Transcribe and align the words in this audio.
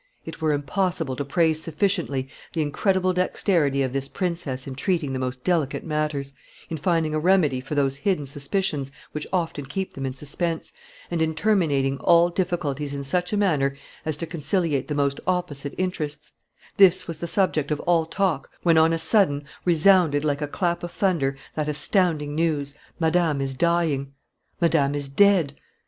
"It 0.25 0.41
were 0.41 0.51
impossible 0.51 1.15
to 1.15 1.23
praise 1.23 1.61
sufficiently 1.61 2.27
the 2.53 2.63
incredible 2.63 3.13
dexterity 3.13 3.83
of 3.83 3.93
this 3.93 4.07
princess 4.07 4.65
in 4.65 4.73
treating 4.73 5.13
the 5.13 5.19
most 5.19 5.43
delicate 5.43 5.83
matters, 5.83 6.33
in 6.71 6.77
finding 6.77 7.13
a 7.13 7.19
remedy 7.19 7.61
for 7.61 7.75
those 7.75 7.97
hidden 7.97 8.25
suspicions 8.25 8.91
which 9.11 9.27
often 9.31 9.67
keep 9.67 9.93
them 9.93 10.07
in 10.07 10.15
suspense, 10.15 10.73
and 11.11 11.21
in 11.21 11.35
terminating 11.35 11.99
all 11.99 12.29
difficulties 12.31 12.95
in 12.95 13.03
such 13.03 13.31
a 13.31 13.37
manner 13.37 13.77
as 14.03 14.17
to 14.17 14.25
conciliate 14.25 14.87
the 14.87 14.95
most 14.95 15.19
opposite 15.27 15.75
interests; 15.77 16.33
this 16.77 17.07
was 17.07 17.19
the 17.19 17.27
subject 17.27 17.69
of 17.69 17.79
all 17.81 18.07
talk, 18.07 18.49
when 18.63 18.79
on 18.79 18.93
a 18.93 18.97
sudden 18.97 19.43
resounded, 19.65 20.25
like 20.25 20.41
a 20.41 20.47
clap 20.47 20.81
of 20.81 20.89
thunder, 20.89 21.37
that 21.53 21.67
astounding 21.67 22.33
news, 22.33 22.73
Madame 22.99 23.39
is 23.39 23.53
dying! 23.53 24.11
Madame 24.59 24.95
is 24.95 25.07
dead! 25.07 25.53